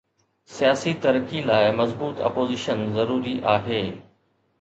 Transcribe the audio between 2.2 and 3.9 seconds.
Opposition ضروري آهي.